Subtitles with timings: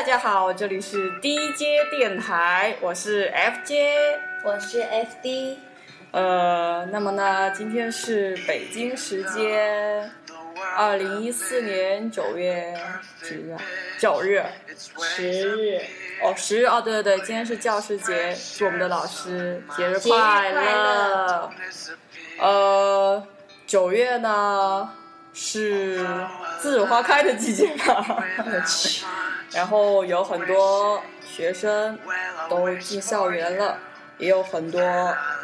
[0.00, 3.92] 大家好，这里是 DJ 电台，我是 FJ，
[4.42, 5.56] 我是 FD。
[6.12, 10.10] 呃，那么呢，今天是北京时间
[10.74, 12.74] 二零一四年九月
[13.20, 13.54] 几日？
[13.98, 14.42] 九日、
[14.98, 15.82] 十日。
[16.22, 21.50] 哦，十日哦，对对对，今天是教师节，祝我们的老师节日快快乐
[22.38, 23.22] 呃，
[23.66, 24.90] 九月呢
[25.34, 26.26] 是栀
[26.62, 28.24] 子花开的季节吧？
[28.46, 29.04] 我去，
[29.52, 31.98] 然后有很多学生
[32.48, 33.78] 都进校园了，
[34.18, 34.80] 也有很多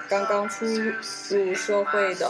[0.09, 2.29] 刚刚出入社会的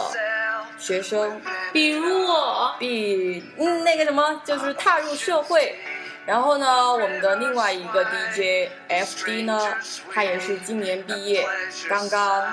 [0.77, 1.39] 学生
[1.71, 5.77] 比如我，比嗯那个什么，就是踏入社会。
[6.25, 9.77] 然后呢，我们的另外一个 DJ FD 呢，
[10.13, 11.47] 他也是今年毕业，
[11.87, 12.43] 刚刚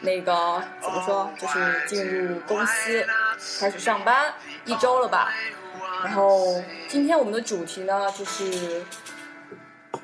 [0.00, 3.04] 那个怎么说，就是进入公司
[3.58, 4.32] 开始上班
[4.64, 5.32] 一周了吧。
[6.06, 8.80] 然后今天我们的主题呢，就是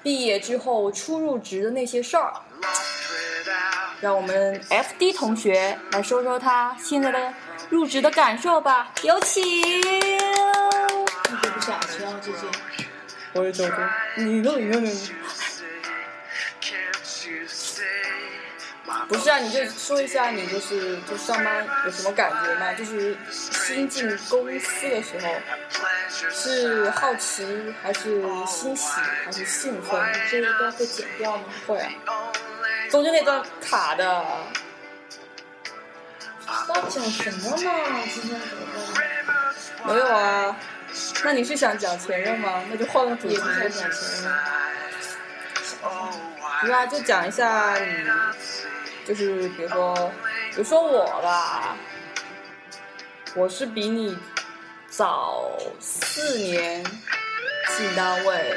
[0.02, 2.32] 毕业之后初入职的那些事儿。
[4.00, 7.32] 让我们 FD 同学来说说他现在的
[7.70, 9.44] 入职的感受吧，有请。
[9.44, 12.38] 一直不想说这些。
[13.34, 13.76] 我也走过，
[14.16, 14.50] 你呢？
[14.58, 14.92] 你呢？
[19.12, 22.72] 不是啊，你就说一下你就是就上班有什么感觉吗？
[22.72, 25.28] 就是新进公司的时候，
[26.30, 27.46] 是好奇
[27.82, 28.88] 还是欣喜
[29.24, 30.00] 还是兴奋？
[30.30, 31.44] 这一段会剪掉吗？
[31.66, 31.92] 会啊，
[32.90, 34.24] 中间那段卡的。
[36.68, 37.56] 要讲什么呢？
[38.12, 39.94] 今天怎么办？
[39.94, 40.56] 没有啊，
[41.22, 42.62] 那你是想讲前任吗？
[42.70, 44.32] 那就换个主题也不想讲前任。
[46.60, 48.04] 不是啊，就讲一下你，
[49.14, 49.94] 就是比如说，
[50.50, 51.76] 比如说我吧，
[53.34, 54.16] 我是比你
[54.88, 56.82] 早四年
[57.76, 58.54] 进单位，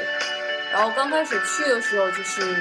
[0.72, 2.56] 然后刚开始去的时候就是，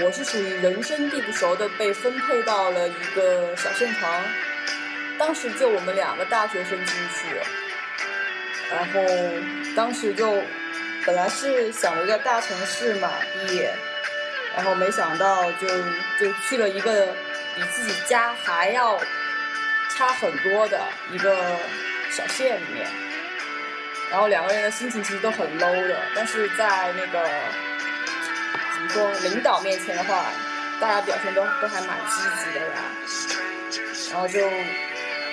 [0.00, 4.08] 我是属于人生地不熟的被分配到了一个小县城，
[5.18, 7.36] 当时就我们两个大学生进去，
[8.70, 9.00] 然后
[9.76, 10.42] 当时就
[11.04, 13.10] 本来是想着在大城市嘛
[13.46, 13.72] 毕业，
[14.54, 15.66] 然后没想到就
[16.20, 17.06] 就去了一个
[17.54, 18.98] 比自己家还要
[19.90, 20.80] 差很多的
[21.10, 21.56] 一个
[22.10, 22.86] 小县里面，
[24.10, 27.28] 然后两个人的心情其实都很 low 的，但是在那个
[28.74, 30.26] 怎么说领导面前的话，
[30.80, 32.74] 大家表现都都还蛮积极的呀，
[34.10, 34.50] 然后就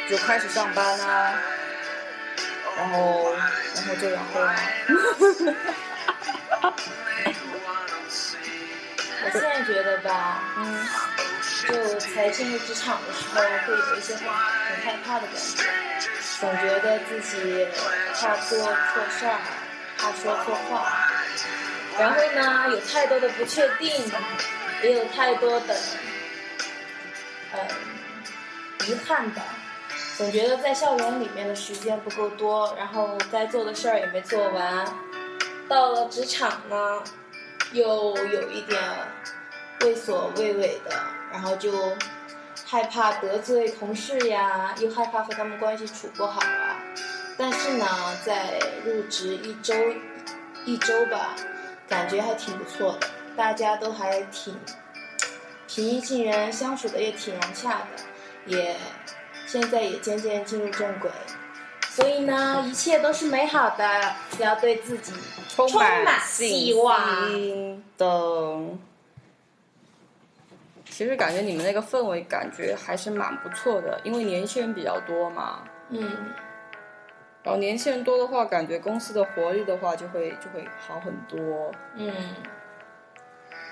[0.10, 1.34] 就开始上班啊，
[2.78, 3.34] 然后
[3.76, 4.56] 然后就然后啊。
[9.24, 10.88] 我现在觉得吧，嗯，
[11.68, 15.64] 就才进入职场的时候，会有一些很很害怕的感觉，
[16.40, 17.68] 总觉得自己
[18.16, 19.40] 怕做错事儿，
[19.98, 21.10] 怕说错话，
[22.00, 23.92] 然后呢，有太多的不确定，
[24.82, 25.76] 也有太多的，
[27.54, 27.60] 嗯，
[28.88, 29.42] 遗憾吧。
[30.18, 34.86] 总觉得在校园里面的时间不够多，然后该做的事儿也没做完，
[35.68, 37.02] 到了职场呢，
[37.72, 38.82] 又有一点
[39.82, 40.92] 畏首畏尾的，
[41.32, 41.72] 然后就
[42.66, 46.82] 害怕得罪同事呀，又害怕和他们关系处不好啊。
[47.38, 47.86] 但是呢，
[48.26, 49.74] 在入职一周
[50.66, 51.36] 一周吧，
[51.88, 53.08] 感觉还挺不错的，
[53.38, 54.58] 大家都还挺
[55.68, 58.04] 平易近人，相处的也挺融洽的，
[58.46, 58.76] 也
[59.46, 61.10] 现在也渐渐进入正轨。
[62.00, 65.12] 所以呢，一切都是美好的，只要对自己
[65.50, 67.28] 充满信希望。
[67.30, 68.60] 心的。
[70.86, 75.60] 其实感觉你们那个氛围感觉还是蛮不错的，因为年轻人比较多嘛。
[75.90, 76.02] 嗯，
[77.44, 81.72] 然后年轻人多的话，感觉公司的活力的话就会就会好很多。
[81.96, 82.14] 嗯，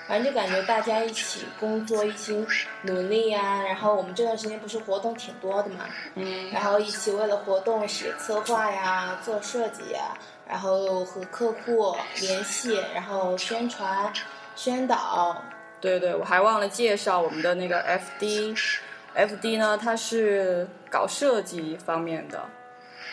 [0.07, 2.45] 反正就感觉大家一起工作，一起
[2.83, 5.85] 努力呀、然后我们这段时间不是活动挺多的嘛，
[6.15, 10.17] 嗯然后一起为了活动写策划呀、做设计呀，
[10.47, 14.11] 然后和客户联系，然后宣传、
[14.55, 15.41] 宣导。
[15.81, 17.83] 对对，我还忘了介绍我们的那个
[18.19, 18.79] FD。
[19.15, 22.39] FD 呢，它是搞设计方面的，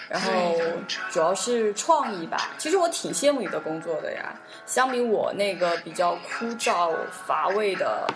[0.09, 0.31] 然后
[1.11, 2.51] 主要是创意吧。
[2.59, 4.35] 其实我挺羡慕你的工作的呀，
[4.67, 6.93] 相比我那个比较枯燥
[7.27, 8.07] 乏味的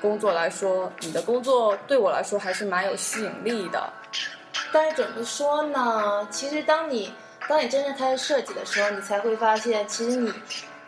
[0.00, 3.92] 工作来说，你的工作对我来说还是蛮有吸引力的。
[4.72, 6.26] 但是怎么说呢？
[6.30, 7.12] 其实当你
[7.48, 10.32] 当你真正开始设计的时候，你才会发现，其实你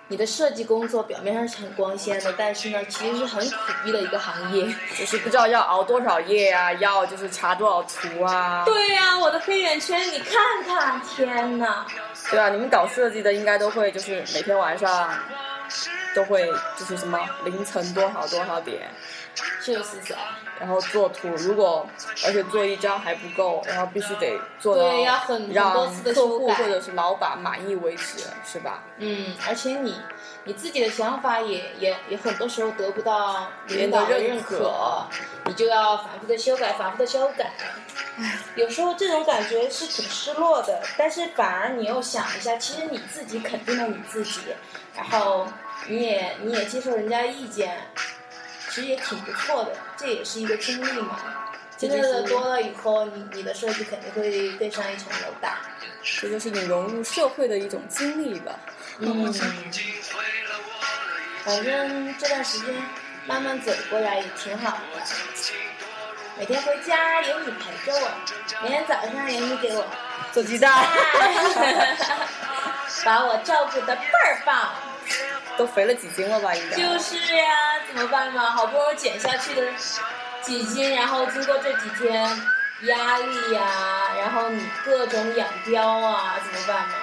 [0.08, 4.64] 你的设计工作表面上是很光鲜的，但是呢，其实是很苦逼的一个行业。
[4.97, 8.64] 就是不知道要熬多少夜啊，要就是查多少图啊。
[8.64, 11.85] 对呀、我的黑眼圈你看看，天哪！
[12.31, 15.12] 对啊，你们搞设计的应该都会就是每天晚上
[16.14, 16.47] 都会
[16.79, 18.88] 就是什么凌晨多少多少点，
[19.62, 21.87] 就是啊，然后做图，如果
[22.25, 25.73] 而且做一张还不够，然后必须得做到对要很很让
[26.03, 28.83] 客户或者是老板满意为止，是吧？
[28.99, 30.00] 嗯，而且你
[30.44, 35.05] 你自己的想法也也也很多时候得不到别人的领导的认可，
[35.44, 37.53] 你就要反复的修改，反复的修改。
[38.19, 44.41] 唉，有时候这种感觉是挺失落的，但是反而你又想一下，其实你自己肯定了你自己，
[44.94, 45.47] 然后
[45.87, 47.77] 你也你也接受人家意见，
[48.76, 51.19] 其实也挺不错的，这也是一个经历嘛。
[51.78, 55.49] 经历的多了以后，你你的设计肯定会更上一层楼的。
[56.20, 58.52] 这就是你融入社会的一种经历吧。
[58.99, 59.32] 嗯，
[61.43, 62.75] 反正这段时间
[63.26, 65.02] 慢慢走过来也挺好的。
[66.38, 68.11] 每天回家有你陪着我，
[68.62, 69.87] 每天早上有你给我
[70.32, 70.87] 做鸡蛋，
[73.06, 74.70] 把我照顾的倍儿棒。
[75.56, 76.55] 都肥了几斤了吧？
[76.55, 76.76] 应该。
[76.76, 77.55] 就是呀，
[77.87, 78.50] 怎么办嘛？
[78.50, 79.62] 好不容易减下去的
[80.43, 82.23] 几斤，然后经过这几天
[82.82, 83.62] 压力呀、
[84.19, 86.94] 然后你各种养膘啊，怎么办嘛？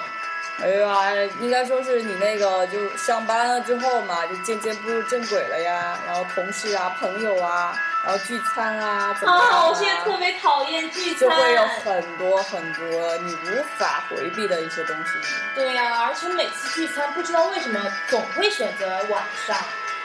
[0.62, 5.98] 哎呀，应该说是你那个就上班了之后嘛，就渐渐步入正轨了呀。
[6.06, 11.18] 然后同事啊、朋友啊，然后聚餐啊，怎么样啊，我现在特别讨厌聚餐。
[11.18, 15.12] 就会有很多很多你无法回避的一些东西。
[15.56, 19.56] 对呀、而且每次聚餐不知道为什么总会选择晚上，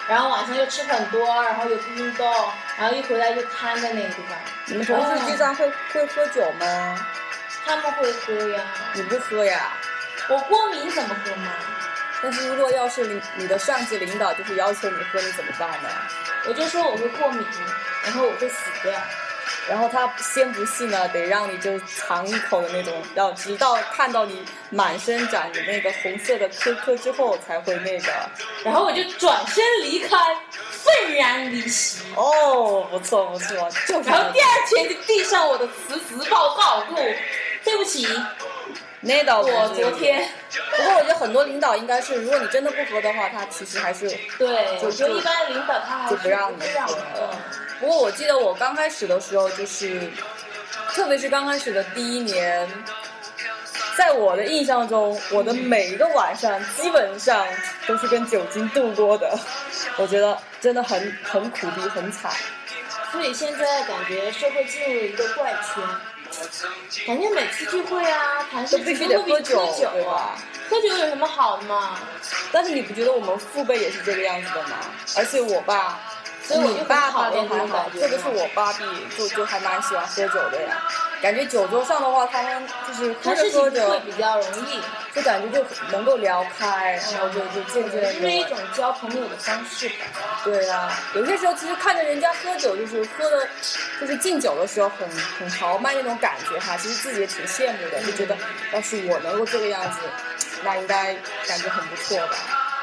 [0.08, 2.28] 然后晚上又吃很多，然后又不运动，
[2.76, 4.38] 然后一回来就瘫在那个地方。
[4.66, 7.06] 你们同事聚餐会会喝酒吗？
[7.66, 8.64] 他们会喝呀，
[8.94, 9.74] 你不喝呀？
[10.30, 11.52] 我过敏怎么喝吗？
[12.22, 15.90] 但是如果要是你你的上级领导就是要求你喝，你怎么办呢？
[16.48, 17.46] 我就说我会过敏，
[18.04, 18.92] 然后我会死掉。
[19.68, 28.12] 然后他先不信呢，得让你就尝一口的那种，要直到看到你满身长着那个红色的颗颗之后才会那个。
[28.64, 30.18] 然后我就转身离开，
[30.72, 32.04] 愤然离席。
[32.16, 36.96] 哦，不错不错，就是然后第二天就递上我的辞职报告，不，
[37.64, 38.08] 对不起，
[39.02, 40.28] 那倒不我昨天，
[40.76, 47.30] 不过我觉得很多领导应该是，如果你真的不喝的话，他其实还是对，就我觉得一般领导他还就是不让你喝的。
[47.80, 50.12] 不过我记得我刚开始的时候，就是，
[50.94, 52.68] 特别是刚开始的第一年，
[53.98, 57.48] 在我的印象中，我的每一个晚上基本上
[57.88, 59.40] 都是跟酒精度过的。
[59.96, 62.34] 我觉得真的很很苦逼，很惨。
[63.14, 65.84] 所以现在感觉社会进入了一个怪圈，
[67.06, 70.38] 感觉每次聚会啊，谈事都必须情都得喝酒喝酒对吧
[70.70, 71.98] 喝酒有什么好的嘛？
[72.52, 74.78] 但是你不觉得我们父辈也是这个样子的吗？
[75.18, 76.00] 而且我爸，
[76.50, 78.84] 所以我爸爸讨厌这都还好，种感觉特别是我爸比
[79.16, 80.82] 就就还蛮喜欢喝酒的呀。
[81.22, 84.82] 感觉酒桌上的话，他们就是喝着喝着，比较容易，
[85.14, 89.96] 就感觉就能够聊开，然后就就渐渐这是一，种交朋友的方式吧。
[90.44, 93.48] 对呀、有些时候其实看着人家喝酒，就是喝的，
[94.02, 95.08] 就是敬酒的时候很
[95.38, 98.36] 很豪迈那种感觉哈，其实自己也挺羡慕的，就觉得
[98.74, 100.00] 要是我能够这个样子，
[100.64, 101.14] 那应该
[101.46, 102.38] 感觉很不错吧。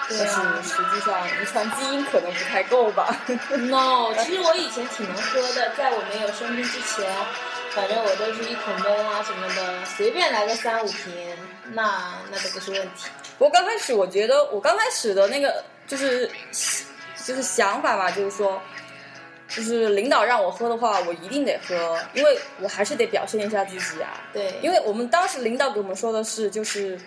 [0.09, 3.17] 对但是啊实际上遗传基因可能不太够吧。
[3.59, 7.11] No，其实我以前挺能喝的，在我没有生病之前，
[7.73, 11.13] 反正我都是一桶闷啊什么的，随便来个三五瓶，
[11.73, 13.09] 那那都不是问题。
[13.39, 16.31] 不过刚开始我觉得，我刚开始的那个就是
[17.25, 18.63] 就是想法吧，就是说，
[19.49, 24.23] 就是领导让我喝的话，我一定得喝，因为我还是得表现一下自己啊。
[24.33, 26.99] 对，因为我们当时领导给我们说的是，就是，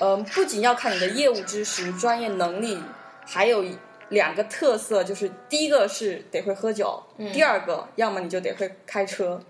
[0.00, 2.82] 嗯、不仅要看你的业务知识、专业能力，
[3.26, 3.64] 还有
[4.08, 7.02] 两个特色，就是第一个是得会喝酒，
[7.32, 9.40] 第二个要么你就得会开车。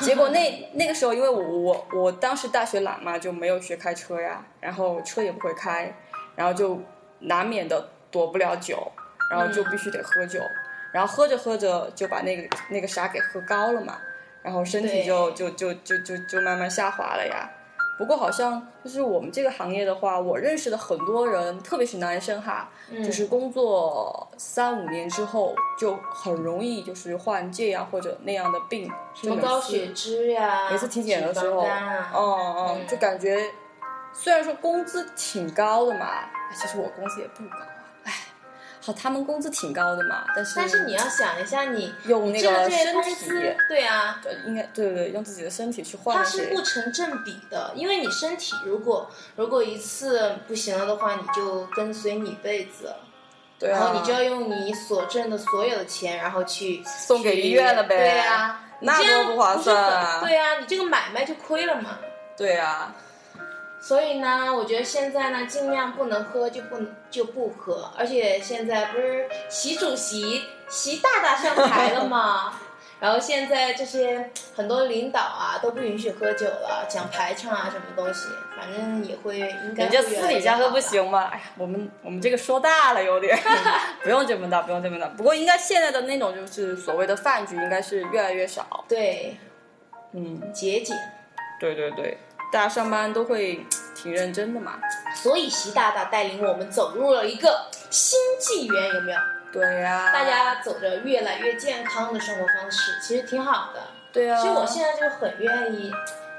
[0.00, 5.94] 结果那 那个时候，因为我我我当时大学懒嘛，就没有学开车呀，然后车也不会开，
[6.34, 6.82] 然后就
[7.20, 8.90] 难免的躲不了酒，
[9.30, 10.40] 然后就必须得喝酒，
[10.90, 13.98] 然后喝着喝着就把那个那个啥给喝高了嘛，
[14.42, 17.48] 然后身体就就就就就就慢慢下滑了呀。
[17.98, 22.70] 不过好像就是我们这个行业的话，我认识的很多人，特别是男生哈，
[23.04, 33.36] 就是工作三五年之后，就很容易就是患这样或者那样的病，什么高血脂呀，每次体检的时候，脂肪肝啊，哦哦，就感觉
[34.12, 36.06] 虽然说工资挺高的嘛，
[36.54, 37.56] 其实我工资也不高
[38.88, 52.94] 好，他们工资挺高的嘛，但是但是你要想一下，你用那挣这些个身体，工资，对啊，呃应该对对对，用自己的身体去换它是不成正比的，因为你身体如果如果一次不行了的话，你就跟随你一辈子，
[53.58, 61.98] 对啊，然后你就要用你所挣的所有的钱，然后去 送给医院了呗对啊，那多不划算啊很对啊，你这个买卖就亏了嘛。
[62.38, 62.94] 对啊，
[63.80, 66.76] 所以呢，我觉得现在呢，尽量不能喝就不
[67.10, 72.58] 就不喝，而且现在不是习主席习大大上台了吗？
[73.00, 80.80] 然后现在这些很多领导啊都不允许喝酒了，讲排场啊什么东西，反正也会应该人家私底下喝不。
[80.80, 81.28] 行吗。
[81.30, 83.38] 哎呀，我们我们这个说大了有点，
[84.02, 85.06] 不用这么大，不用这么大。
[85.10, 88.84] 不过应该现在的那种就是所谓的饭局，应该是越来越少。
[88.88, 89.36] 对，
[90.12, 90.96] 嗯，节俭。
[91.60, 92.18] 对对对，
[92.52, 94.74] 大家上班都会挺认真的嘛。
[95.14, 99.18] 所以习大大带领我们走入了一个新纪元，有没有？
[99.50, 103.80] 对呀、大家走着越来越健康的生活方式，其实挺好的。
[104.12, 105.90] 对啊，其实我现在就很愿意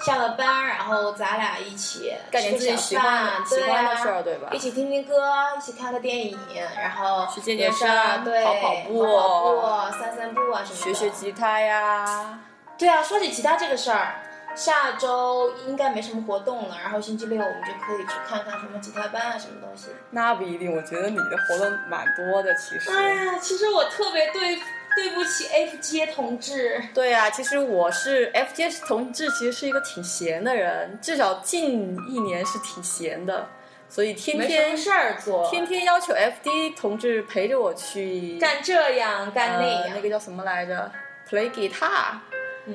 [0.06, 4.60] 下了班，然后咱俩一起干点自己喜欢的喜欢的事儿，对吧一？
[4.60, 5.16] 起听听歌，
[5.58, 6.38] 一起看个电影，
[6.78, 7.88] 然后去健健身
[8.24, 10.76] 对，跑跑步跑跑步、散散步啊什么的。
[10.76, 12.40] 学学吉他呀，
[12.78, 14.22] 对啊，说起吉他这个事儿，
[14.56, 19.88] 下周应该没什么活动了，然后星期六我们就可以去看看什么吉他班啊，什么东西。
[20.12, 20.76] 那不一定。
[20.76, 22.92] 我觉得你的活动蛮多的，其实。
[22.92, 24.56] 哎呀，其实我特别对
[24.96, 26.82] 对不起 FJ 同志。
[26.94, 33.48] 对啊、其实我是 FJ 同志，其实是一个挺闲的人，至少近一年是挺闲的，
[33.88, 40.92] 所以天天么事儿做，天天要求 FD 同志陪着我去干这样干那样，呃那个叫什么来着
[41.30, 42.18] ？play guitar，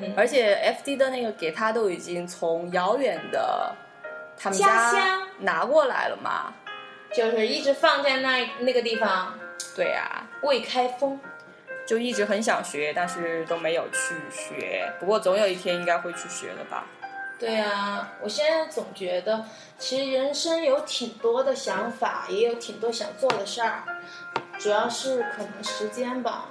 [0.01, 3.73] 嗯，而且 FD 的那个给他都已经从遥远的
[4.37, 6.53] 他们家乡拿过来了嘛。
[7.13, 9.39] 就是一直放在那那个地方
[9.75, 11.19] 对呀、未开封。
[11.87, 14.91] 就一直很想学，但是都没有去学。
[14.99, 16.83] 不过总有一天应该会去学的吧。
[17.37, 19.45] 对啊，我现在总觉得，
[19.77, 23.83] 其实人生有挺多的想法，也有挺多想做的事儿，
[24.57, 26.45] 主要是可能时间吧。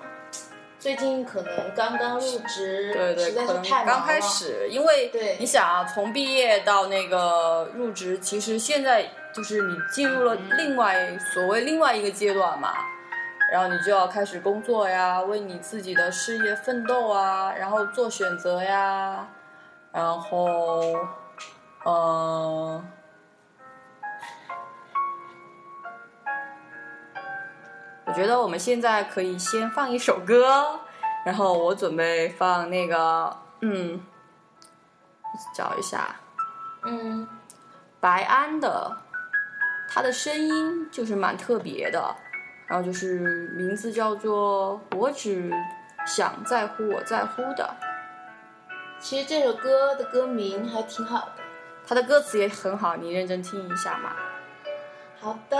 [0.85, 3.87] 最近可能刚刚入职，对对，实在可能是太。
[3.87, 12.75] 刚开始，因为对你想啊，从毕业到那个入职，其实现在就是你进入了另外所谓另外一个阶段嘛，
[13.51, 19.27] 然后你就要开始工作呀，为你自己的事业奋斗啊，然后做选择呀，
[19.91, 20.83] 然后，
[21.87, 22.85] 嗯、我
[28.15, 30.79] 觉得我们现在可以先放一首歌，
[31.25, 34.01] 然后我准备放那个，嗯，
[35.55, 36.15] 找一下
[36.85, 37.27] 嗯，
[38.01, 38.97] 白安的，
[39.89, 42.15] 他的声音就是蛮特别的，
[42.67, 43.19] 然后就是
[43.57, 45.53] 名字叫做《我只
[46.07, 47.75] 想在乎我在乎的》，
[49.01, 51.43] 其实这首歌的歌名还挺好的。
[51.87, 54.13] 他的歌词也很好，你认真听一下嘛。
[55.21, 55.59] 好的，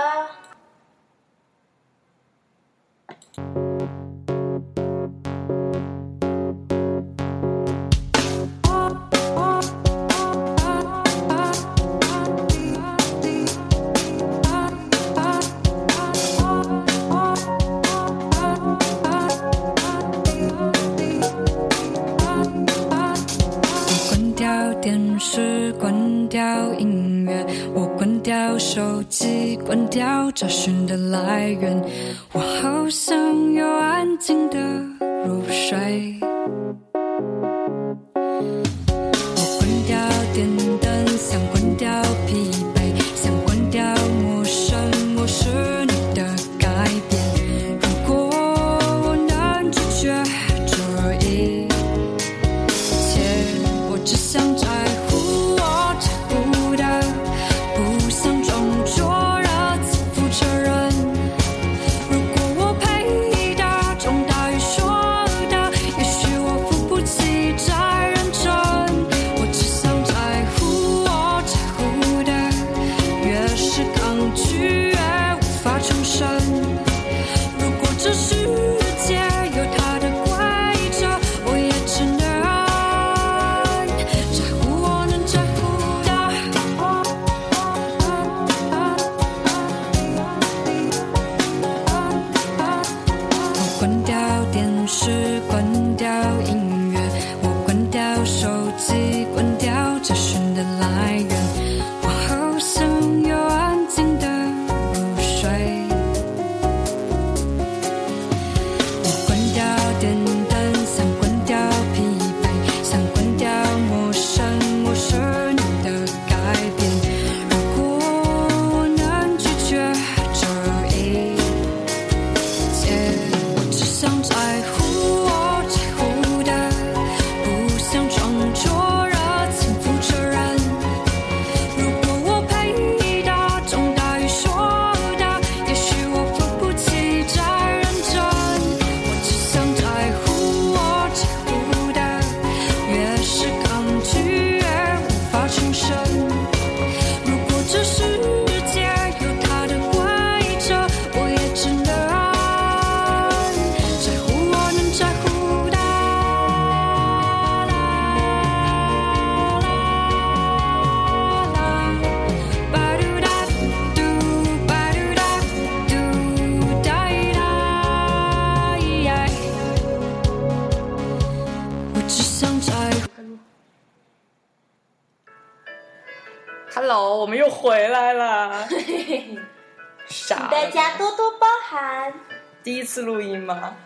[182.65, 183.77] 第一次录音吗？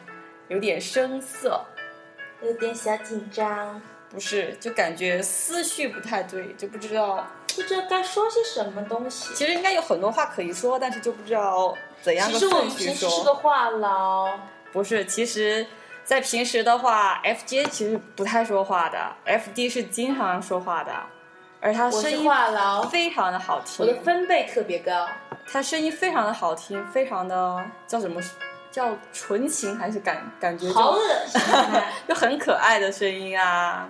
[0.47, 1.61] 有点生涩，
[2.41, 7.27] 有点小紧张，不是，就感觉思绪不太对，就不知道。
[7.57, 9.35] 不知道该说些什么东西。
[9.35, 13.25] 其实应该有很多话可以说，但是就不知道怎样的其实我顺序们平时是。
[13.25, 14.39] 个话痨，
[14.73, 15.67] 不是，其实，
[16.05, 20.93] 在平时的话，FJ 其实不太说话的，FD 是经常说话的，
[21.61, 23.85] 而他声音话痨，非常的好听。
[23.85, 25.09] 我的分贝特别高。
[25.51, 28.23] 他声音非常的好听，非常的叫什么？
[28.71, 31.85] 叫纯情还是感感觉就好恶心啊！
[32.09, 33.89] 就很可爱的声音啊。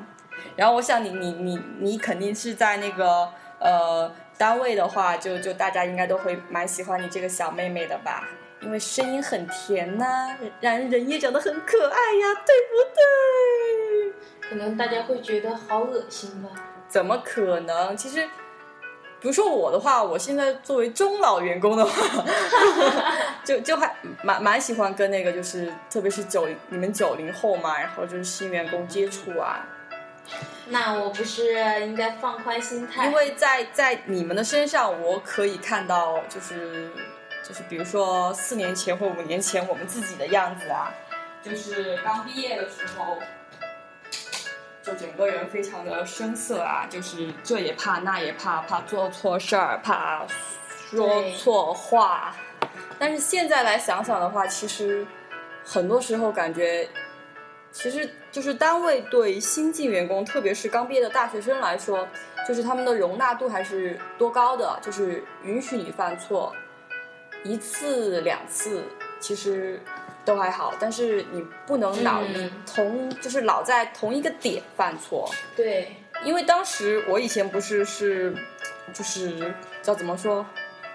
[0.57, 3.29] 然后我想你你你你肯定是在那个
[3.61, 8.29] 呃单位的话，就就大家应该都会蛮喜欢你这个小妹妹的吧？
[8.61, 14.49] 因为声音很甜呐、然人也长得很可爱呀，对不对？
[14.51, 16.49] 可能大家会觉得好恶心吧？
[16.89, 17.97] 怎么可能？
[17.97, 18.29] 其实，
[19.21, 22.25] 比如说我的话，我现在作为中老员工的话，
[23.45, 29.67] 就就还蛮蛮喜欢跟那个就是，特别是九你们九零后嘛，然后就是新员工接触啊，
[30.69, 33.07] 那我不是应该放宽心态？
[33.07, 36.89] 因为在在你们的身上，我可以看到就是
[37.43, 40.95] 就是比如说四年前或五年前我们自己的样子啊，
[41.43, 43.19] 就是刚毕业的时候。
[44.89, 50.27] 就整个人非常的生涩啊，就是这也怕那也怕，怕做错事儿，怕
[50.91, 52.35] 说错话。
[52.99, 55.07] 但是现在来想想的话，其实
[55.63, 56.89] 很多时候感觉，
[57.71, 62.09] 其实就是单位对新进员工，特别是刚毕业的大学生来说，
[62.47, 66.57] 就是他们的容纳度还是多高的，就是允许你犯错，
[67.45, 68.83] 一次两次
[69.21, 69.83] 其实
[70.29, 72.53] 都还好，但是你不能老嗯。
[72.67, 78.37] 同、就是老在同一个点犯错，对，因为当时我以前不是是
[78.93, 80.45] 就是叫怎么说，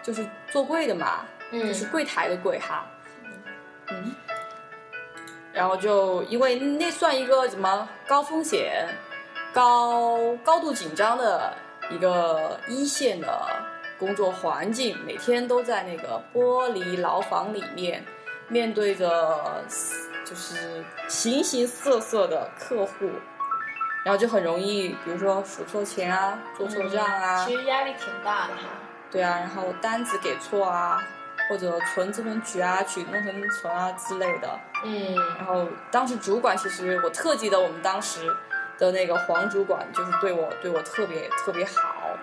[0.03, 1.67] 就是做柜的嘛，嗯。
[1.67, 2.85] 就是柜台的柜哈，
[3.89, 4.13] 嗯，
[5.51, 8.87] 然后就因为那算一个什么高风险、
[9.51, 11.51] 高高度紧张的
[11.89, 13.47] 一个一线的
[13.97, 18.05] 工作环境，每天都在那个玻璃牢房里面，
[18.53, 19.63] 面对着
[20.23, 23.09] 就是形形色色的客户。
[24.05, 28.63] 然后就很容易，比如说数错钱啊，做错账啊，其实压力挺大的哈。
[29.09, 31.01] 对啊，然后单子给错啊，
[31.47, 34.59] 或者存这么取啊，取弄成存啊之类的。
[34.83, 38.27] 嗯，然后当时主管其实我特记得我们当时
[38.77, 42.17] 的那个黄主管就是对我对我特别特别好，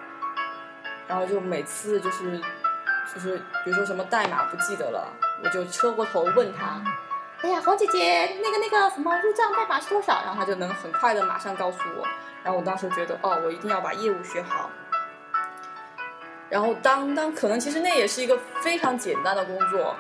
[1.09, 2.39] 然后就每次就是
[3.15, 5.11] 就是比如说什么代码不记得了，
[5.43, 6.83] 我就车过头问他。
[7.43, 10.23] 哎呀，黄姐姐，那个那个什么入账代码是多少？
[10.25, 12.07] 然后他就能很快的马上告诉我。
[12.43, 14.71] 然后我当时觉得，哦，我一定要把业务学好。
[16.51, 19.95] 然后当当可能其实那也是一个非常简单的工作，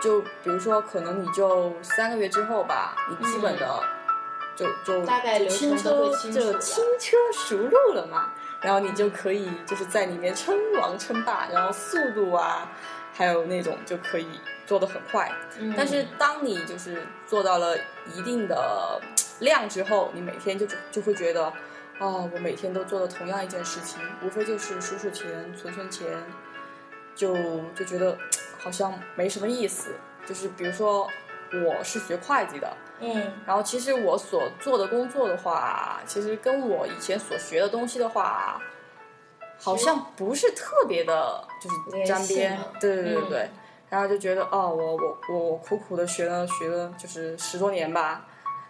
[0.00, 3.82] 就比如说可能你就三个月之后吧，你基本的
[4.54, 5.76] 就就大概流程
[6.32, 12.68] 就轻车熟路了嘛，然后你就可以就是在里面称王称霸，然后速度啊，
[13.12, 15.32] 还有那种就可以做的很快。
[15.58, 17.76] 嗯但是当你就是做到了
[18.14, 19.00] 一定的
[19.40, 21.50] 量之后，你每天就就会觉得，
[21.98, 25.26] 哦，我每天都做的同样一件事情，无非就是数数钱、
[25.56, 26.06] 存存钱，
[27.14, 27.34] 就
[27.74, 28.16] 就觉得
[28.58, 29.96] 好像没什么意思。
[30.26, 31.08] 就是比如说，
[31.50, 38.60] 我是学会计的，嗯然后其实我所做的工作的话，其实跟我以前所学的东西的话，
[39.58, 42.58] 好像不是特别的，就是沾边。
[42.78, 43.50] 对对对嗯对。
[43.90, 48.26] 然后就觉得哦，我我我我苦苦的学了学了就是十多年吧，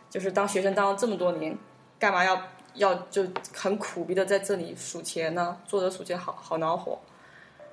[0.08, 1.56] 就是当学生当了这么多年，
[1.98, 2.40] 干嘛要
[2.74, 5.56] 要就很苦逼的在这里数钱呢？
[5.66, 6.98] 坐着数钱好好恼火，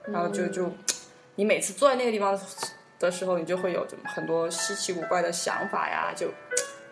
[0.06, 0.72] 然后就就
[1.36, 2.38] 你每次坐在那个地方
[3.00, 6.30] 的时候，你就会有很多稀奇古怪的想法呀，就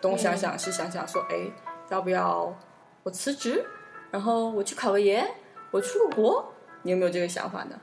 [0.00, 1.50] 东想想西想想，说哎，
[1.88, 2.54] 要不要
[3.02, 3.64] 我辞职，
[4.12, 5.28] 然后我去考个研，
[5.72, 6.52] 我出个国？
[6.82, 7.80] 你有没有这个想法呢？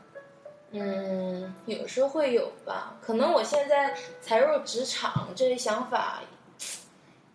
[0.71, 2.97] 嗯，有时候会有吧。
[3.01, 6.21] 可能我现在才入职场，这些想法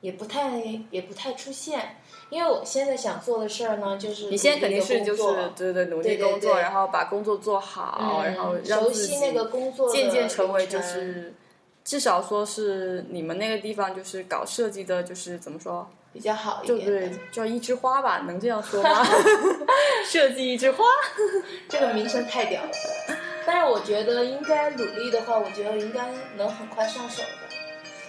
[0.00, 0.58] 也不太
[0.90, 1.96] 也不太出现，
[2.30, 11.34] 因为我现在想做的事儿呢，就是你现在肯定是就是努力工作对对努力工作，然后把工作做好，嗯然后让熟悉那个工作渐渐成为就是。
[11.86, 16.84] 至少说是你们那个地方就是搞设计的，就是怎么说，比较好一点。
[16.84, 17.10] 对？
[17.30, 19.06] 叫一枝花吧，能这样说吗？
[20.04, 20.84] 设计一枝花，
[21.68, 22.70] 这个名称太屌了。
[23.46, 27.56] 但是我觉得应该努力的话，我觉得应该能很快上手的。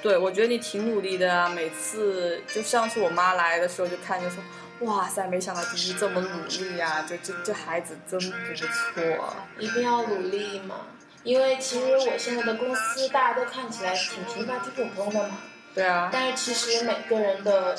[0.01, 1.47] 对，我觉得你挺努力的啊！
[1.47, 4.43] 每次就上次我妈来的时候就看就说，
[4.81, 9.35] 哇塞，没想到迪迪这么努力呀、这这这孩子真不错。
[9.59, 10.75] 一定要努力嘛。
[11.23, 15.37] 因为其实我现在的公司大家都看起来挺平凡、挺普通的嘛，
[15.73, 17.75] 对啊，但是其实每个人的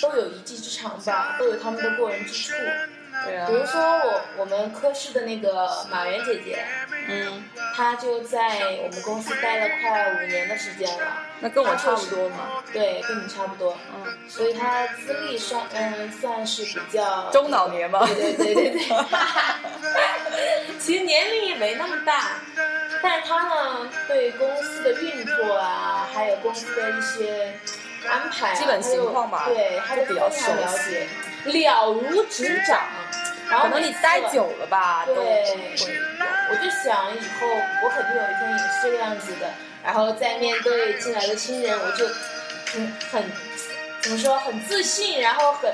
[0.00, 2.54] 都有一技之长吧，都有他们的过人之处。
[3.24, 3.46] 对啊。
[3.46, 6.64] 比，如说我我们科室的那个马媛姐姐，
[7.08, 12.62] 嗯，她就在我们公司待了快五年的时间了，那跟我差不多嘛。
[12.72, 18.04] 对，跟你差不多，嗯，所以她资历算嗯算是比较中老年嘛。
[18.06, 18.82] 对对对对对，
[20.80, 22.40] 其实年龄也没那么大，
[23.02, 27.52] 但是她呢对公司的运作啊，还有公司的一些
[28.08, 30.90] 安排、啊，基本情况吧对，他都就比较熟悉。
[30.90, 31.08] 解，
[31.44, 32.80] 了如指掌。
[33.52, 35.94] 然后可能你待久了吧，对会
[36.50, 37.46] 我就想以后
[37.84, 39.50] 我肯定有一天也是这个样子的，
[39.84, 42.06] 然后在面对进来的新人，我就
[42.72, 43.22] 很很
[44.00, 45.70] 怎么说很自信，然后很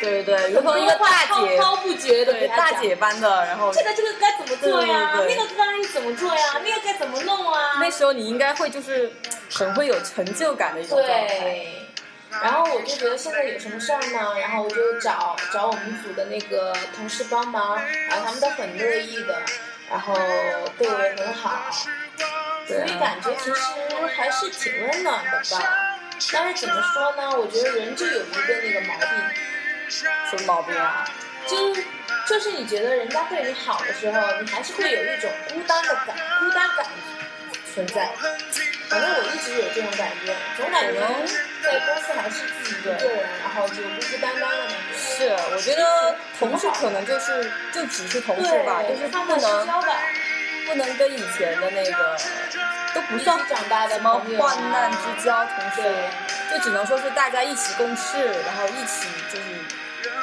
[0.00, 2.72] 对对对，如同一个大姐，滔不绝的对大。
[2.82, 5.12] 姐般的，然后这个这个该怎么做呀？
[5.14, 6.60] 对对对那个该怎么做呀？
[6.64, 7.78] 那个该怎么弄啊？
[7.80, 9.12] 那时候你应该会就是
[9.52, 11.38] 很会有成就感的一种状态。
[11.38, 11.83] 对。
[12.42, 17.76] 然后我就觉得现在有什么事儿呢，然后我就找找我们组的那个同事帮忙，
[18.08, 19.40] 然后他们都很乐意的，
[19.90, 20.14] 然后
[20.78, 21.70] 对我也很好，
[22.66, 23.60] 所以感觉其实
[24.16, 25.90] 还是挺温暖的吧。
[26.32, 27.38] 但是怎么说呢？
[27.38, 29.08] 我觉得人就有一个那个毛病，
[29.88, 31.04] 什么毛病啊？
[31.46, 31.74] 就
[32.26, 36.86] 就是你觉得人家对你好的时候，你还是会有一种孤单的感，孤单感
[37.74, 38.08] 存在。
[38.88, 41.00] 反正我一直有这种感觉，总感觉
[41.64, 44.96] 在公司还是自己一个人，然后就孤孤单单的感觉。
[45.16, 49.66] 是，我觉得同事可能就是就只是同事吧，就是不能
[50.66, 52.16] 不能跟以前的那个
[52.94, 55.82] 都不算长大的什么患难之交同事，
[56.52, 59.63] 就只能说是大家一起共事，然后一起就是。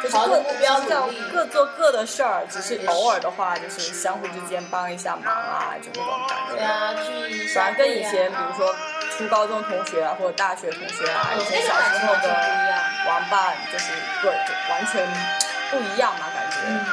[0.01, 6.55] 就是各目标叫努力各做各的事儿，只是偶尔的话，就是相互之间帮一下忙啊，就那种感觉。
[6.55, 8.75] 对啊，聚一下反正跟以前，比如说
[9.15, 12.29] 初高中同学啊，或者大学同学啊，嗯以前小时候的
[13.07, 13.91] 玩伴，就是
[14.23, 15.05] 对，就完全
[15.69, 16.57] 不一样嘛，感觉。
[16.65, 16.83] 嗯，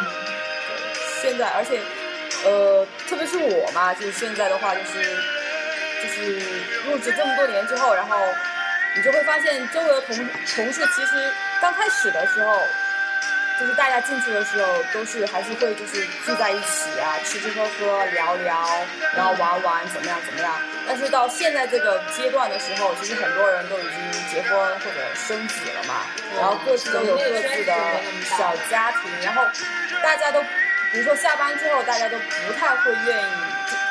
[0.68, 1.80] 对，现在而且，
[2.44, 5.16] 呃，特别是我嘛，就是现在的话，就是
[6.02, 6.38] 就是
[6.84, 8.16] 入职这么多年之后，然后
[8.94, 10.14] 你就会发现周围的同
[10.54, 12.60] 同事其实刚开始的时候。
[13.58, 18.68] 就是大家进去的时候，都是还是会就是聚在一起啊，吃吃喝喝，聊聊，
[19.16, 20.54] 然后玩玩，怎么样怎么样。
[20.86, 27.74] 但是到现在这个阶段的时候，其实很多人都已经结婚或者生子了嘛，然后各自都有各自的
[28.24, 29.42] 小家庭，然后
[30.02, 30.40] 大家都，
[30.92, 33.47] 比如说下班之后，大家都不太会愿意，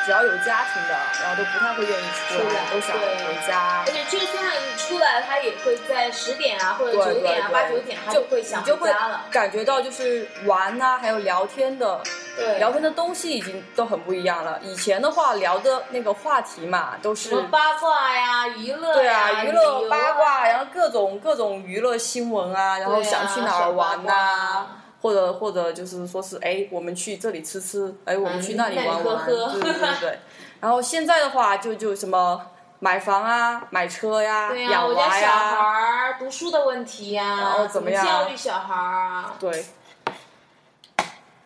[0.08, 3.92] 只只要有家庭的，然后都不太会愿意出来，都想回家而。
[3.92, 4.42] 且就算
[4.78, 9.26] 出来，他也会在十点啊，或者对九点啊、八九点，他就会想你就会回家了。
[9.30, 12.00] 感觉到就是玩呐、还有聊天的，
[12.38, 14.58] 对，聊天的东西已经都很不一样了。
[14.62, 24.66] 以前的话聊的那个话题嘛，都是什么八卦呀、娱乐对、啊，娱乐八卦，啊然后各种各种娱乐新闻啊，然后想去哪儿玩呐、
[25.00, 30.18] 或者或者就是说是哎，我们去这里吃吃，哎，我们去那里玩玩，对对对 对。
[30.60, 32.40] 然后现在的话，就就什么
[32.80, 39.36] 买房啊、买车呀、对呀、养我家小娃呀，孩儿读书的问题呀、然后怎么样教育小孩儿啊？
[39.38, 39.64] 对。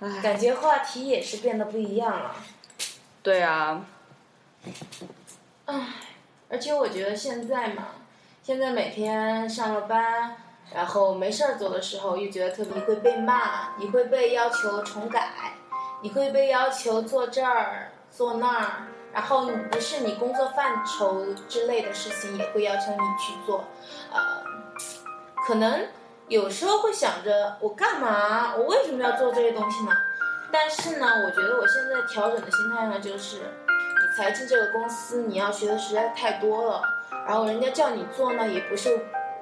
[0.00, 2.34] 唉，感觉话题也是变得不一样了。
[3.22, 3.84] 对啊，
[6.48, 7.86] 而且我觉得现在嘛，
[8.42, 10.36] 现在每天上了班，
[10.74, 15.54] 然后没事儿做的时候，又觉得特别你会被骂，你会被要求重改，
[16.00, 23.64] 你会被要求做这儿做那儿，然后不是你工作范畴之类的事情，也会要求你去做，
[24.12, 24.20] 呃，
[25.46, 25.86] 可能
[26.28, 29.92] 有时候会想着我干嘛，我为什么要做这些东西呢？
[30.50, 36.82] 但是呢，我觉得我现在调整的心态呢，就是你才进这个公司，你要学的实在太多了，
[37.26, 38.90] 然后人家叫你做呢，也不是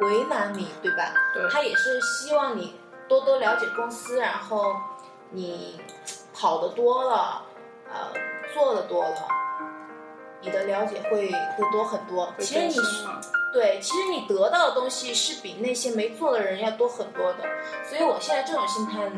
[0.01, 1.13] 为难你，对吧？
[1.35, 4.75] 对他也是希望你多多了解公司，然后
[5.31, 5.81] 你
[6.35, 7.43] 跑的多了，
[7.89, 8.13] 呃，
[8.55, 9.29] 做的多了，
[10.41, 12.33] 你的了解会会多很多。
[12.39, 12.75] 其实你
[13.53, 17.39] 对，其实你得到的东西是比那些没做的人要多很多的。
[17.85, 19.11] 所以我现在这种心态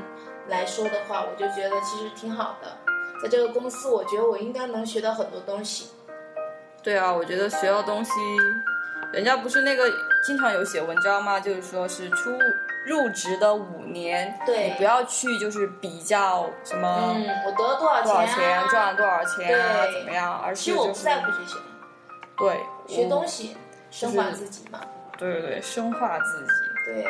[0.48, 2.76] 来说的话，我就觉得其实挺好的。
[3.22, 5.90] 在这个公司，我觉得我应该能学到很多东西。
[6.82, 8.10] 对啊，我觉得学到东西，
[9.12, 9.84] 人家不是那个
[10.24, 11.38] 经常有写文章吗？
[11.38, 12.30] 就是说是初
[12.86, 18.66] 入职的五年，对你不要去就是比较什么嗯，我得了多少多少钱、啊？
[18.70, 21.58] 赚了多少钱啊，怎么样，而其实我不是在乎这些，
[22.38, 23.56] 对学东西，西，
[23.90, 24.80] 深化自己嘛。
[25.18, 26.52] 对对对，深化自己。
[26.86, 27.06] 对，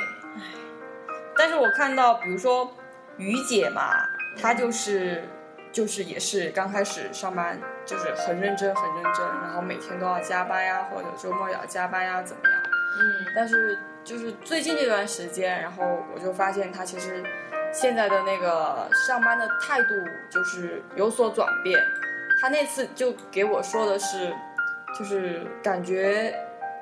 [1.39, 2.69] 但是我看到，比如说
[3.17, 3.95] 于姐嘛，
[4.41, 5.25] 她就是
[5.73, 12.63] 就是也是刚开始上班就是很认真很认真，然后每天都要加班呀，或者周末也要加班呀，怎么样？
[13.01, 15.83] 嗯但是就是最近这段时间，然后
[16.15, 17.25] 我就发现他其实
[17.73, 19.95] 现在的那个上班的态度
[20.29, 21.81] 就是有所转变。
[22.41, 24.35] 他那次就给我说的是，
[24.99, 26.35] 就是感觉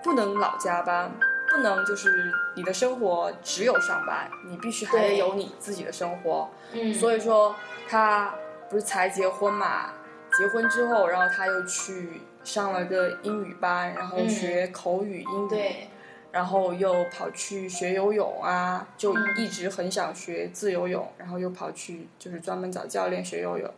[0.03, 1.13] 不能老加班，
[1.51, 6.51] 不能就是你的生活只有上班，你必须还得有你自己的生活。
[6.73, 7.55] 嗯，所以说
[7.89, 8.35] 她
[8.71, 9.93] 不是才结婚嘛，
[10.39, 15.49] 结婚之后，然后他又去上了个英语班，然后嗯学口语英语。
[15.49, 15.89] 对，
[16.31, 23.69] 然后又跑去学游泳啊，就嗯一直很想学自由泳，然后又跑去就是专门找教练学游泳，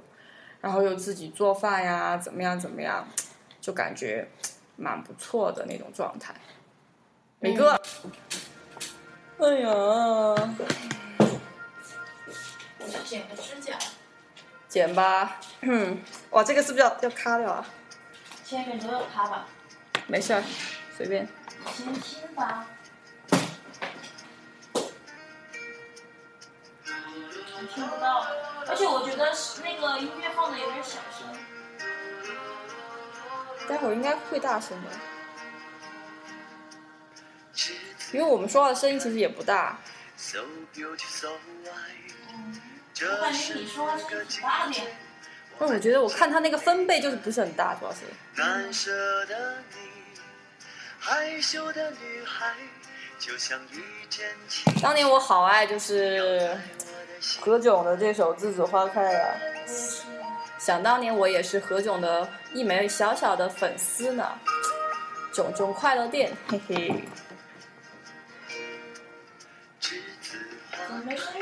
[0.61, 3.09] 然后又自己做饭呀，怎么样怎么样，
[3.63, 4.29] 就感觉
[4.77, 6.35] 蛮不错的那种状态。
[7.41, 7.81] 美哥，
[9.39, 9.71] 哎呀，
[12.79, 13.79] 我去剪个指甲，
[14.73, 17.63] 剪吧，嗯，哇，这个是不是要要卡掉啊？
[18.43, 19.47] 前面都有卡吧，
[20.07, 20.43] 没事儿，
[20.97, 21.29] 随便。
[21.77, 22.65] 先听吧。
[27.29, 28.27] 我听不到，
[28.67, 31.29] 而且我觉得是那个音乐放的有点小声。
[33.69, 34.91] 待会儿应该会大声的，
[38.13, 39.79] 因为我们说话的声音其实也不大。
[40.17, 40.47] So
[43.01, 43.91] 我感觉是你说
[44.29, 44.85] 挺大的呀。
[45.59, 48.01] 但我觉得我看他那个分贝就是不是很大，主要是。
[48.35, 48.91] 难舍
[49.27, 49.77] 的你，
[50.99, 52.55] 害羞的女孩，
[53.19, 54.75] 就像一阵晴。
[54.83, 56.57] 当年我好爱就是
[57.41, 59.35] 何炅的这首《栀子花开》啊，
[60.59, 64.33] 想当年我也是何炅的一枚小小的粉丝呢。
[65.33, 67.05] 炅炅快乐店，嘿嘿。
[69.81, 70.39] 栀子
[70.71, 71.42] 花怎么没声音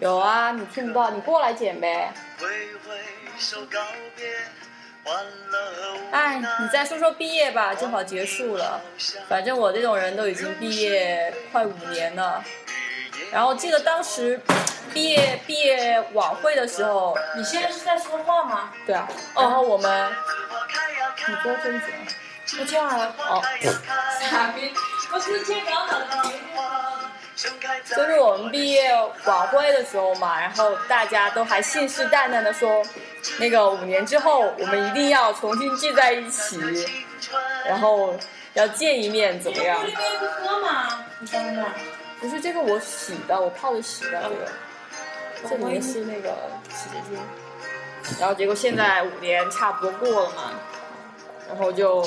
[0.00, 2.12] 有啊，你听不到，你过来捡呗。
[6.12, 8.80] 哎，你再说说毕业吧，正好结束了。
[9.28, 12.44] 反正我这种人都已经毕业快五年了。
[13.32, 14.40] 然后记得当时
[14.94, 18.72] 毕业毕业晚会的时候，你现在是在说话吗？
[18.86, 20.12] 对啊，然后我们
[21.26, 21.86] 你你多分解。
[22.60, 23.14] 我这样啊。
[23.18, 23.42] 哦，
[24.30, 24.72] 傻逼，
[25.12, 25.98] 我是听刚好。
[27.84, 28.90] 就是我们毕业
[29.24, 32.84] 晚会的时候嘛，然后大家都还信誓旦旦的说，
[33.38, 36.58] 那个五年之后我们一定要重新聚在一起，
[37.66, 38.14] 然后
[38.54, 39.86] 要见一面，怎么样不？
[39.86, 40.88] 是没有不喝吗？
[42.20, 46.34] 不是这个我洗的，我泡的洗的这个，这里面是那个
[46.68, 47.18] 洗洁精。
[48.18, 50.50] 然后结果现在五年差不多过了嘛，
[51.46, 52.04] 然后就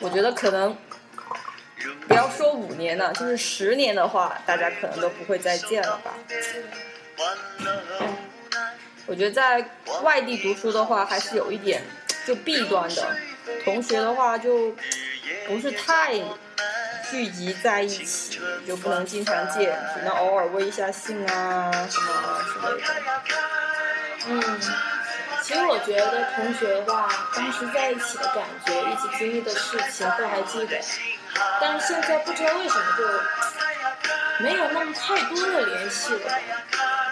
[0.00, 0.76] 我觉得可能
[2.06, 6.14] 不要说五年了，就是十年的话，大家可能都不会再见了吧。
[9.06, 9.64] 我觉得在
[10.02, 11.82] 外地读书的话，还是有一点
[12.26, 13.16] 就弊端的，
[13.64, 14.74] 同学的话就
[15.46, 16.14] 不是太
[17.10, 22.94] 聚集在一起，就不能经常见，只能偶尔微一下信啊什么之类的。
[24.28, 24.60] 嗯，
[25.42, 30.80] 其实我觉得同学的话，当时在一起的感觉，一起经历的事情都还记得，
[31.60, 36.34] 但是现在不知道为什么就没有那么太多的联系了吧。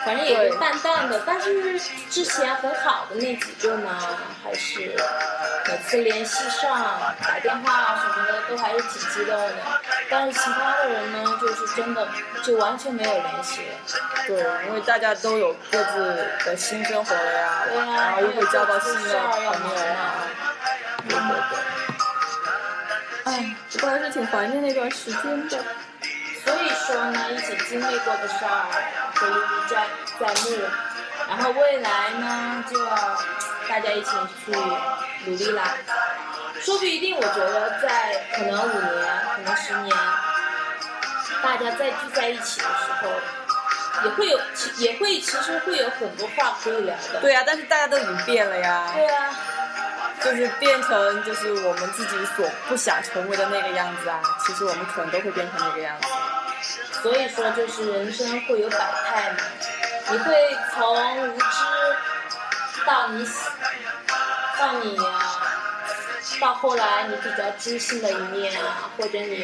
[0.04, 1.78] 反正也对是淡淡的，但是
[2.08, 3.90] 之前很好的那几个呢，
[4.42, 4.96] 还是
[5.68, 9.56] 每次联系上打电话什么的都还是挺激动的。
[10.08, 12.08] 但是其他的人呢，就是真的
[12.42, 13.66] 就完全没有联系了。
[14.26, 20.14] 对，因为大家都有各自的新生活了呀，对啊，然后又会交到新的朋友啊。。
[21.06, 21.58] 对对对。
[23.24, 25.58] 哎，不过还是挺怀念那段时间的。
[26.44, 28.66] 所以说呢，一起经历过的事儿
[29.14, 29.86] 就历历在
[30.18, 30.56] 在目，
[31.28, 32.96] 然后未来呢就要
[33.68, 34.10] 大家一起
[34.44, 34.52] 去
[35.26, 35.76] 努力啦。
[36.60, 39.96] 说不一定，我觉得在可能五年，可能十年，
[41.42, 43.10] 大家再聚在一起的时候，
[44.04, 47.20] 也会有其也会其实会有很多话可以聊的。
[47.20, 49.30] 对呀、但是大家都已经变了呀，对啊，
[50.24, 54.20] 就是变成就是我们自己所不想成为的那个样子啊。
[54.46, 56.08] 其实我们可能都会变成那个样子。
[57.02, 59.38] 所以说就是人生会有百态嘛，
[60.10, 60.34] 你会
[60.74, 61.44] 从无知
[62.84, 63.32] 到你喜，
[64.58, 65.42] 到你啊，
[66.40, 69.42] 到后来你比较知性的一面啊，或者你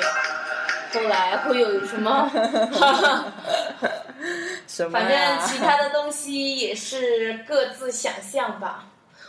[0.92, 2.30] 后来会有什么
[4.68, 5.08] 什么反？
[5.08, 8.84] 正其他的东西也是各自想象吧。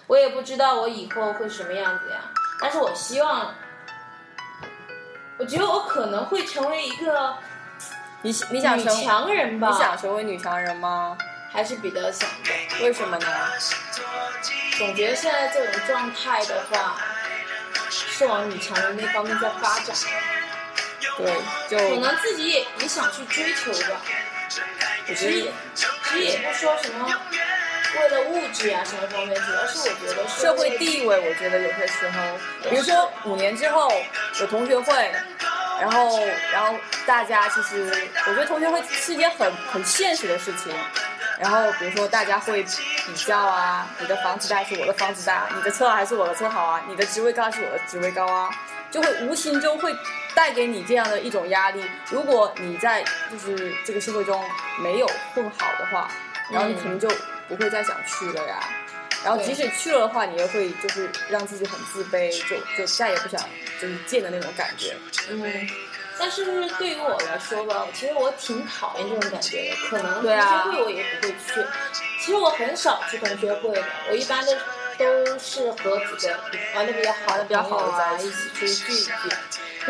[0.07, 2.21] 我也不知道我以后会什么样子呀，
[2.61, 3.53] 但是我希望，
[5.37, 7.35] 我觉得我可能会成为一个
[8.21, 11.17] 你你想女成强人吧，你想成为女强人吗？
[11.51, 12.83] 还是比较想的。
[12.83, 13.27] 为什么呢？
[14.77, 17.01] 总觉得现在这种状态的话，
[17.89, 19.95] 是往女强人那方面在发展，
[21.17, 21.33] 对，
[21.69, 24.01] 就可能自己也也想去追求吧。
[25.09, 25.51] 我觉得其实也
[26.03, 27.09] 其实也不说什么
[27.95, 32.21] 为了物质啊什么方面，主要是我觉得社会地位，我觉得有些时候，
[32.69, 33.91] 比如说五年之后
[34.39, 35.11] 有同学会，
[35.79, 36.19] 然后
[36.51, 40.73] 然后大家其实，我觉得同学会是一件很很现实的事情。
[41.39, 48.49] 然后比如说大家会比较啊，你的房子大还是我的房子大，你的车好还是我的车好啊，你的职位高还是我的职位高啊，
[48.89, 49.95] 就会无形中会
[50.33, 51.85] 带给你这样的一种压力。
[52.09, 54.43] 如果你在就是这个社会中
[54.79, 56.09] 没有混好的话，
[56.51, 57.07] 然后你可能就
[57.47, 58.59] 不会再想去了呀。
[59.23, 63.41] 然后即使去了的话，你也会就是让自己很自卑，就就再也不想
[63.81, 64.95] 就是见的那种感觉。
[65.29, 65.69] 嗯。
[66.19, 69.75] 但是对于我来说吧，其实我挺讨厌这种感觉的。
[69.87, 71.63] 可能同学会我也不会去。
[72.19, 74.51] 其实我很少去同学会的，我一般都
[74.97, 76.39] 都是和几个
[76.75, 79.35] 玩的比较好的比较好的朋友啊在一起一起出去聚一聚。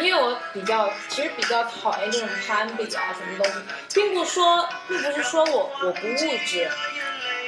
[0.04, 3.54] 因为我比较，其实比较讨厌这种攀比啊什么东西，
[3.96, 6.70] 并不说，并不是说我我不物质，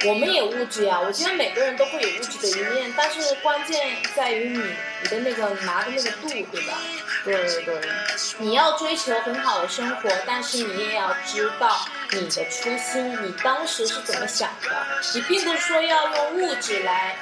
[0.06, 0.98] 我们也物质呀。
[1.00, 4.62] 我觉得每个人都会有物质的一面，但是关键在于你
[5.02, 6.78] 你的那个拿的那个度，对吧？
[7.22, 7.90] 对对对，
[8.38, 14.86] 你要追求很好的生活，但是你也要知道你的初心，你当时是怎么想的。
[15.14, 17.16] 你并不是说要用物质来，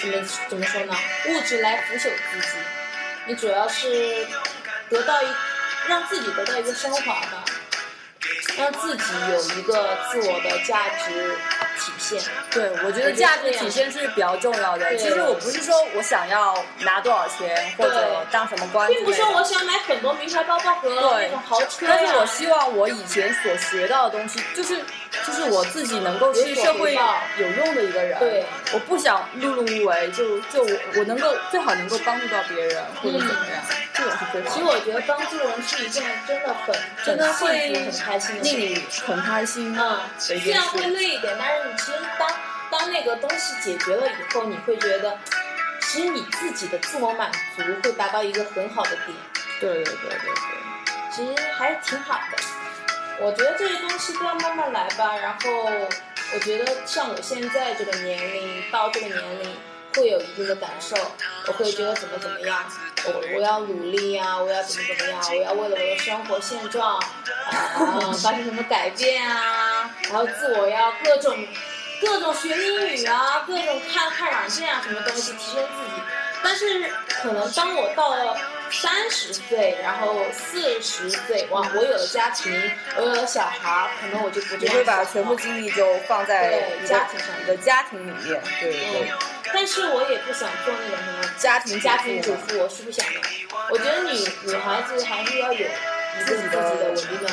[0.00, 0.14] 怎么
[0.48, 0.96] 怎么说呢？
[1.28, 2.56] 物质来腐朽自己，
[3.26, 4.26] 你主要是
[4.88, 5.26] 得到一，
[5.88, 7.44] 让自己得到一个升华吧，
[8.56, 11.36] 让自己有一个自我的价值
[11.78, 12.22] 体现。
[12.50, 14.88] 对，我觉得价值体现是比较重要的。
[14.88, 24.78] 对其实我不是说我想要拿多少钱或者当什么官并不是说我想买很多名牌包包和对那种豪车呀但是我希望我以前所学到的东西，就是
[25.26, 28.18] 就是我自己能够去社会有用的一个人。
[28.18, 33.62] 对，我不想碌碌无为，就就我我能够最好能够帮助到别人或者怎么样，
[33.94, 40.86] 其实我觉得帮助人是一件真的很真的很会幸福、很开心的事令你很开心嗯，的一件虽然会。
[40.90, 42.28] 累一点，但是你其实当
[42.70, 45.16] 当那个东西解决了以后，你会觉得，
[45.80, 49.16] 其实你自己的自我满足会达到一个很好的点，
[49.60, 50.34] 对对对对对。
[51.12, 52.44] 其实还是挺好的。
[53.20, 55.16] 我觉得这些东西都要慢慢来吧。
[55.16, 55.64] 然后
[56.34, 59.56] 我觉得像我现在这个年龄到这个年龄，
[59.94, 60.96] 会有一定的感受，
[61.46, 62.64] 我会觉得怎么怎么样，
[63.06, 67.02] 我我要努力呀、我要怎么怎么样，我要为了我的生活现状啊、
[68.22, 71.36] 发生什么改变啊，然后自我要各种
[72.00, 76.02] 各种学英语啊，各种看看软件啊，什么东西提升自己。
[76.46, 78.36] 但是可能当我到了
[78.70, 82.52] 三十岁，然后四十岁，哇，我有了家庭，
[82.98, 89.10] 我有了小孩，可能我就不这样你会把全部精力就放在你的家庭上你的家庭里面，对对对。
[89.10, 89.18] 嗯，，
[89.54, 93.20] 但是我也不想做那种什么家庭家庭主妇妇，我是不想的。
[93.70, 94.12] 我觉得女
[94.42, 97.30] 女孩子还是要有一个自己的稳定的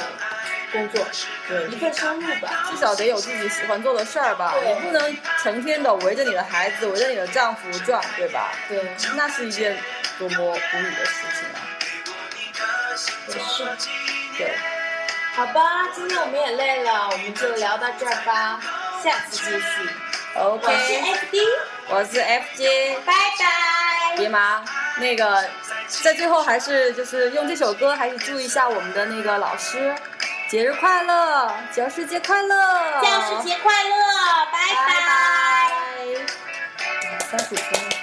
[0.71, 1.03] 工作，
[1.47, 2.69] 对一份收入吧。
[2.69, 8.51] 至少得有自己喜欢做的事儿吧，对你不能成天的围着你的孩子，围着你的丈夫转，对吧？
[8.69, 8.79] 对，
[9.15, 9.75] 那是一件
[10.19, 11.59] 多么无语的事情啊！
[13.27, 13.65] 也是。
[14.37, 14.55] 对，
[15.33, 18.61] 好吧，今天我们也累了，我们就聊到这儿吧，
[19.03, 19.89] 下次继续。
[20.33, 21.37] 我是 OK，FD，
[21.93, 24.15] 我是 FJ，拜拜。
[24.15, 24.65] 别忙，
[24.97, 25.43] 那个
[25.87, 29.93] 在最后还是就是用这首歌，还是祝一下我们的那个老师，
[30.49, 33.95] 节日快乐，教师节快乐，教师节快乐，
[34.53, 35.05] 拜拜。
[37.29, 38.00] 三十分。